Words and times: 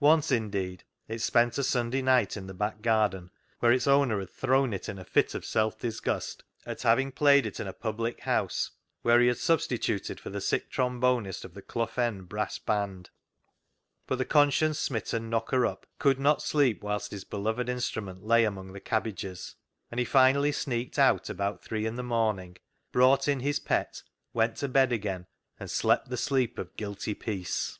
Once, 0.00 0.30
indeed, 0.30 0.84
it 1.08 1.20
spent 1.22 1.56
a 1.56 1.64
Sunday 1.64 2.02
night 2.02 2.36
in 2.36 2.46
the 2.46 2.52
back 2.52 2.82
garden, 2.82 3.30
where 3.60 3.72
its 3.72 3.86
owner 3.86 4.18
had 4.20 4.28
thrown 4.28 4.74
it 4.74 4.90
in 4.90 4.98
a 4.98 5.06
fit 5.06 5.34
of 5.34 5.42
self 5.42 5.78
disgust 5.78 6.44
at 6.66 6.82
having 6.82 7.10
played 7.10 7.46
it 7.46 7.58
in 7.58 7.66
a 7.66 7.72
public 7.72 8.20
house, 8.20 8.72
where 9.00 9.20
he 9.20 9.26
had 9.26 9.38
substituted 9.38 10.20
for 10.20 10.28
the 10.28 10.38
sick 10.42 10.70
trombonist 10.70 11.46
of 11.46 11.54
the 11.54 11.62
Clough 11.62 11.88
End 11.96 12.28
brass 12.28 12.58
band. 12.58 13.08
But 14.06 14.18
the 14.18 14.26
conscience 14.26 14.78
smitten 14.78 15.30
knocker 15.30 15.64
up 15.64 15.86
could 15.98 16.20
not 16.20 16.42
sleep 16.42 16.82
whilst 16.82 17.10
his 17.10 17.24
beloved 17.24 17.66
instrument 17.66 18.22
lay 18.22 18.44
1 18.44 18.54
THE 18.54 18.60
KNOCKER 18.64 18.76
UP 18.76 18.84
147 18.84 19.32
among 19.32 19.38
the 19.38 19.40
cabbages, 19.40 19.56
and 19.90 19.98
he 19.98 20.04
finally 20.04 20.52
sneaked 20.52 20.98
out 20.98 21.30
about 21.30 21.62
three 21.64 21.86
in 21.86 21.94
the 21.96 22.02
morning, 22.02 22.58
brought 22.92 23.26
in 23.26 23.40
his 23.40 23.58
pet, 23.60 24.02
went 24.34 24.56
to 24.56 24.68
bed 24.68 24.92
again, 24.92 25.26
and 25.58 25.70
slept 25.70 26.10
the 26.10 26.18
sleep 26.18 26.58
of 26.58 26.76
guilty 26.76 27.14
peace. 27.14 27.78